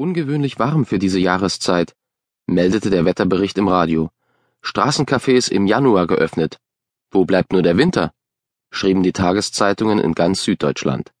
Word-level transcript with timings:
Ungewöhnlich 0.00 0.58
warm 0.58 0.86
für 0.86 0.98
diese 0.98 1.18
Jahreszeit, 1.18 1.94
meldete 2.46 2.88
der 2.88 3.04
Wetterbericht 3.04 3.58
im 3.58 3.68
Radio. 3.68 4.08
Straßencafés 4.64 5.52
im 5.52 5.66
Januar 5.66 6.06
geöffnet. 6.06 6.56
Wo 7.10 7.26
bleibt 7.26 7.52
nur 7.52 7.60
der 7.60 7.76
Winter? 7.76 8.10
schrieben 8.70 9.02
die 9.02 9.12
Tageszeitungen 9.12 9.98
in 9.98 10.14
ganz 10.14 10.42
Süddeutschland. 10.42 11.12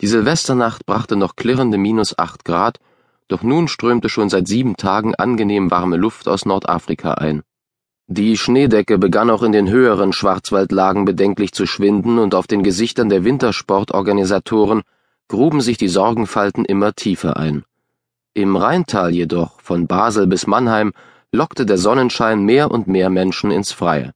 Die 0.00 0.06
Silvesternacht 0.06 0.86
brachte 0.86 1.16
noch 1.16 1.34
klirrende 1.34 1.76
minus 1.76 2.16
acht 2.16 2.44
Grad, 2.44 2.78
doch 3.26 3.42
nun 3.42 3.66
strömte 3.66 4.08
schon 4.08 4.28
seit 4.28 4.46
sieben 4.46 4.76
Tagen 4.76 5.16
angenehm 5.16 5.72
warme 5.72 5.96
Luft 5.96 6.28
aus 6.28 6.46
Nordafrika 6.46 7.14
ein. 7.14 7.42
Die 8.06 8.36
Schneedecke 8.36 8.96
begann 8.96 9.28
auch 9.28 9.42
in 9.42 9.50
den 9.50 9.68
höheren 9.68 10.12
Schwarzwaldlagen 10.12 11.04
bedenklich 11.04 11.50
zu 11.50 11.66
schwinden 11.66 12.20
und 12.20 12.36
auf 12.36 12.46
den 12.46 12.62
Gesichtern 12.62 13.08
der 13.08 13.24
Wintersportorganisatoren 13.24 14.82
gruben 15.26 15.60
sich 15.60 15.78
die 15.78 15.88
Sorgenfalten 15.88 16.64
immer 16.64 16.92
tiefer 16.92 17.36
ein. 17.36 17.64
Im 18.34 18.56
Rheintal 18.56 19.10
jedoch, 19.10 19.60
von 19.60 19.86
Basel 19.86 20.26
bis 20.26 20.46
Mannheim, 20.46 20.92
lockte 21.32 21.66
der 21.66 21.76
Sonnenschein 21.76 22.42
mehr 22.42 22.70
und 22.70 22.88
mehr 22.88 23.10
Menschen 23.10 23.50
ins 23.50 23.72
Freie. 23.72 24.12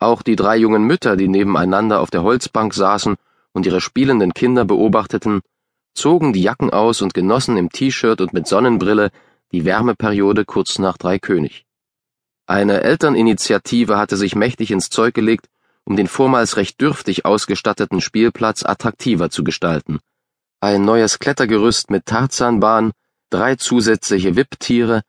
Auch 0.00 0.22
die 0.22 0.34
drei 0.34 0.56
jungen 0.56 0.82
Mütter, 0.82 1.16
die 1.16 1.28
nebeneinander 1.28 2.00
auf 2.00 2.10
der 2.10 2.24
Holzbank 2.24 2.74
saßen 2.74 3.14
und 3.52 3.66
ihre 3.66 3.80
spielenden 3.80 4.34
Kinder 4.34 4.64
beobachteten, 4.64 5.42
zogen 5.94 6.32
die 6.32 6.42
Jacken 6.42 6.70
aus 6.70 7.02
und 7.02 7.14
genossen 7.14 7.56
im 7.56 7.70
T-Shirt 7.70 8.20
und 8.20 8.32
mit 8.32 8.48
Sonnenbrille 8.48 9.12
die 9.52 9.64
Wärmeperiode 9.64 10.44
kurz 10.44 10.80
nach 10.80 10.98
Dreikönig. 10.98 11.64
Eine 12.46 12.82
Elterninitiative 12.82 13.96
hatte 13.96 14.16
sich 14.16 14.34
mächtig 14.34 14.72
ins 14.72 14.90
Zeug 14.90 15.14
gelegt, 15.14 15.46
um 15.84 15.94
den 15.94 16.08
vormals 16.08 16.56
recht 16.56 16.80
dürftig 16.80 17.24
ausgestatteten 17.24 18.00
Spielplatz 18.00 18.64
attraktiver 18.64 19.30
zu 19.30 19.44
gestalten. 19.44 20.00
Ein 20.60 20.84
neues 20.84 21.20
Klettergerüst 21.20 21.90
mit 21.90 22.06
Tarzanbahn, 22.06 22.92
drei 23.34 23.56
zusätzliche 23.56 24.36
Wipptiere, 24.36 25.02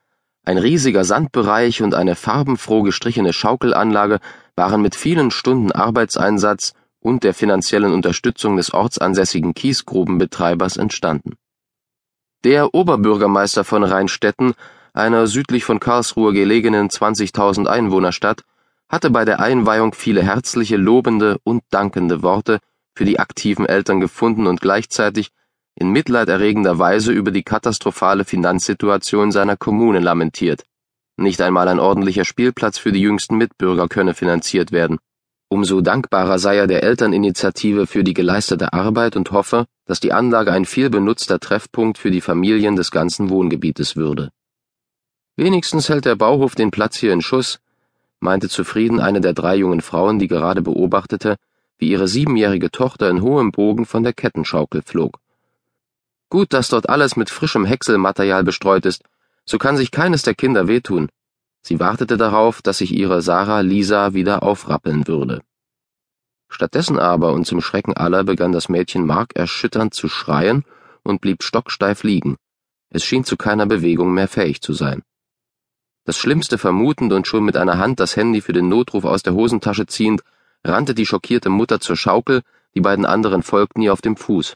ein 0.44 0.58
riesiger 0.58 1.06
Sandbereich 1.06 1.84
und 1.84 1.94
eine 1.94 2.16
farbenfroh 2.16 2.82
gestrichene 2.82 3.34
Schaukelanlage 3.34 4.20
waren 4.56 4.82
mit 4.82 4.96
vielen 4.96 5.30
Stunden 5.30 5.72
Arbeitseinsatz 5.72 6.74
und 7.00 7.24
der 7.24 7.36
finanziellen 7.36 7.94
Unterstützung 7.94 8.58
des 8.58 8.74
ortsansässigen 8.74 9.54
Kiesgrubenbetreibers 9.54 10.78
entstanden. 10.78 11.36
Der 12.44 12.74
Oberbürgermeister 12.74 13.64
von 13.64 13.84
Rheinstetten, 13.84 14.56
einer 14.94 15.28
südlich 15.28 15.64
von 15.64 15.80
Karlsruhe 15.80 16.34
gelegenen 16.34 16.90
20.000 16.90 17.68
Einwohnerstadt, 17.68 18.42
hatte 18.90 19.12
bei 19.12 19.24
der 19.24 19.40
Einweihung 19.40 19.94
viele 19.94 20.24
herzliche, 20.24 20.78
lobende 20.78 21.38
und 21.44 21.64
dankende 21.70 22.24
Worte 22.24 22.60
für 22.96 23.06
die 23.06 23.20
aktiven 23.20 23.68
Eltern 23.68 24.00
gefunden 24.00 24.48
und 24.48 24.62
gleichzeitig 24.62 25.32
in 25.76 25.90
mitleiderregender 25.92 26.80
Weise 26.80 27.12
über 27.12 27.32
die 27.32 27.44
katastrophale 27.44 28.26
Finanzsituation 28.26 29.32
seiner 29.32 29.58
Kommune 29.58 30.00
lamentiert. 30.00 30.64
Nicht 31.18 31.42
einmal 31.42 31.68
ein 31.68 31.80
ordentlicher 31.80 32.26
Spielplatz 32.26 32.78
für 32.78 32.92
die 32.92 33.02
jüngsten 33.02 33.38
Mitbürger 33.38 33.88
könne 33.88 34.14
finanziert 34.14 34.72
werden. 34.72 34.98
Umso 35.48 35.82
dankbarer 35.82 36.40
sei 36.40 36.58
er 36.58 36.68
der 36.68 36.84
Elterninitiative 36.84 37.88
für 37.88 38.04
die 38.04 38.14
geleistete 38.14 38.74
Arbeit 38.74 39.16
und 39.16 39.32
hoffe, 39.32 39.66
dass 39.86 40.00
die 40.00 40.12
Anlage 40.12 40.52
ein 40.52 40.66
viel 40.66 40.90
benutzter 40.90 41.40
Treffpunkt 41.40 41.98
für 41.98 42.12
die 42.12 42.22
Familien 42.22 42.76
des 42.76 42.90
ganzen 42.90 43.30
Wohngebietes 43.30 43.96
würde. 43.96 44.32
Wenigstens 45.38 45.90
hält 45.90 46.06
der 46.06 46.16
Bauhof 46.16 46.56
den 46.56 46.72
Platz 46.72 46.98
hier 46.98 47.14
in 47.14 47.22
Schuss, 47.22 47.60
meinte 48.20 48.50
zufrieden 48.50 49.00
eine 49.00 49.22
der 49.22 49.34
drei 49.34 49.58
jungen 49.58 49.82
Frauen, 49.82 50.18
die 50.20 50.28
gerade 50.28 50.62
beobachtete, 50.62 51.36
wie 51.78 51.90
ihre 51.90 52.08
siebenjährige 52.08 52.72
Tochter 52.72 53.10
in 53.10 53.22
hohem 53.22 53.52
Bogen 53.52 53.86
von 53.86 54.04
der 54.04 54.14
Kettenschaukel 54.14 54.82
flog. 54.82 55.20
Gut, 56.30 56.54
dass 56.54 56.70
dort 56.70 56.90
alles 56.90 57.16
mit 57.16 57.30
frischem 57.30 57.66
Häckselmaterial 57.66 58.44
bestreut 58.44 58.86
ist, 58.86 59.04
so 59.46 59.58
kann 59.58 59.78
sich 59.78 59.92
keines 59.92 60.24
der 60.24 60.34
Kinder 60.34 60.68
wehtun. 60.68 61.10
Sie 61.62 61.80
wartete 61.80 62.18
darauf, 62.18 62.62
dass 62.62 62.80
sich 62.80 62.92
ihre 62.92 63.22
Sarah 63.22 63.62
Lisa 63.62 64.14
wieder 64.14 64.44
aufrappeln 64.44 65.08
würde. 65.08 65.42
Stattdessen 66.48 67.00
aber 67.00 67.34
und 67.34 67.46
zum 67.46 67.62
Schrecken 67.62 67.96
aller 67.96 68.24
begann 68.24 68.52
das 68.52 68.70
Mädchen 68.70 69.06
markerschütternd 69.06 69.94
zu 69.94 70.08
schreien 70.08 70.64
und 71.04 71.22
blieb 71.22 71.44
stocksteif 71.44 72.04
liegen. 72.04 72.38
Es 72.90 73.04
schien 73.04 73.24
zu 73.24 73.36
keiner 73.36 73.66
Bewegung 73.66 74.14
mehr 74.14 74.28
fähig 74.28 74.62
zu 74.62 74.74
sein. 74.74 75.04
Das 76.06 76.18
Schlimmste 76.18 76.58
vermutend 76.58 77.14
und 77.14 77.28
schon 77.28 77.44
mit 77.44 77.58
einer 77.58 77.80
Hand 77.80 78.00
das 78.00 78.16
Handy 78.16 78.42
für 78.42 78.54
den 78.54 78.70
Notruf 78.70 79.06
aus 79.06 79.24
der 79.24 79.34
Hosentasche 79.34 79.88
ziehend, 79.88 80.22
rannte 80.64 80.94
die 80.94 81.06
schockierte 81.06 81.50
Mutter 81.50 81.80
zur 81.80 81.98
Schaukel, 81.98 82.42
die 82.76 82.82
beiden 82.82 83.06
anderen 83.06 83.42
folgten 83.42 83.82
ihr 83.82 83.92
auf 83.92 84.02
dem 84.02 84.16
Fuß. 84.16 84.56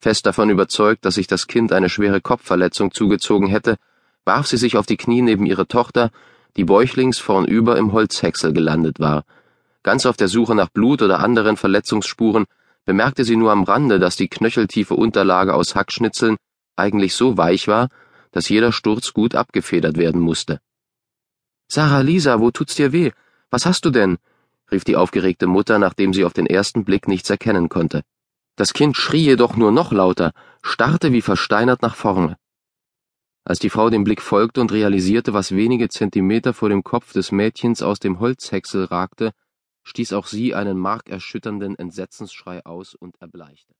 Fest 0.00 0.26
davon 0.26 0.50
überzeugt, 0.50 1.04
dass 1.04 1.16
sich 1.16 1.26
das 1.26 1.46
Kind 1.46 1.72
eine 1.72 1.88
schwere 1.88 2.20
Kopfverletzung 2.20 2.92
zugezogen 2.92 3.48
hätte, 3.48 3.76
warf 4.24 4.46
sie 4.46 4.56
sich 4.56 4.76
auf 4.76 4.86
die 4.86 4.96
Knie 4.96 5.22
neben 5.22 5.46
ihre 5.46 5.66
Tochter, 5.66 6.10
die 6.56 6.64
bäuchlings 6.64 7.18
vornüber 7.18 7.76
im 7.76 7.92
Holzhäcksel 7.92 8.52
gelandet 8.52 9.00
war. 9.00 9.24
Ganz 9.82 10.06
auf 10.06 10.16
der 10.16 10.28
Suche 10.28 10.54
nach 10.54 10.68
Blut 10.68 11.02
oder 11.02 11.20
anderen 11.20 11.56
Verletzungsspuren 11.56 12.46
bemerkte 12.84 13.24
sie 13.24 13.36
nur 13.36 13.52
am 13.52 13.64
Rande, 13.64 13.98
dass 13.98 14.16
die 14.16 14.28
knöcheltiefe 14.28 14.94
Unterlage 14.94 15.54
aus 15.54 15.74
Hackschnitzeln 15.74 16.36
eigentlich 16.76 17.14
so 17.14 17.36
weich 17.36 17.68
war, 17.68 17.88
dass 18.32 18.48
jeder 18.48 18.72
Sturz 18.72 19.12
gut 19.12 19.34
abgefedert 19.34 19.96
werden 19.96 20.20
musste. 20.20 20.60
Sarah 21.68 22.00
Lisa, 22.00 22.40
wo 22.40 22.50
tut's 22.50 22.76
dir 22.76 22.92
weh? 22.92 23.10
Was 23.50 23.66
hast 23.66 23.84
du 23.84 23.90
denn? 23.90 24.18
rief 24.70 24.84
die 24.84 24.96
aufgeregte 24.96 25.46
Mutter, 25.46 25.78
nachdem 25.78 26.12
sie 26.12 26.24
auf 26.24 26.32
den 26.32 26.46
ersten 26.46 26.84
Blick 26.84 27.08
nichts 27.08 27.30
erkennen 27.30 27.68
konnte. 27.68 28.02
Das 28.58 28.72
Kind 28.72 28.96
schrie 28.96 29.22
jedoch 29.22 29.54
nur 29.54 29.70
noch 29.70 29.92
lauter, 29.92 30.32
starrte 30.62 31.12
wie 31.12 31.22
versteinert 31.22 31.80
nach 31.80 31.94
vorne. 31.94 32.36
Als 33.44 33.60
die 33.60 33.70
Frau 33.70 33.88
dem 33.88 34.02
Blick 34.02 34.20
folgte 34.20 34.60
und 34.60 34.72
realisierte, 34.72 35.32
was 35.32 35.54
wenige 35.54 35.88
Zentimeter 35.88 36.52
vor 36.52 36.68
dem 36.68 36.82
Kopf 36.82 37.12
des 37.12 37.30
Mädchens 37.30 37.82
aus 37.82 38.00
dem 38.00 38.18
Holzhäcksel 38.18 38.86
ragte, 38.86 39.30
stieß 39.84 40.12
auch 40.12 40.26
sie 40.26 40.56
einen 40.56 40.76
markerschütternden 40.76 41.78
Entsetzensschrei 41.78 42.66
aus 42.66 42.96
und 42.96 43.14
erbleichte. 43.20 43.74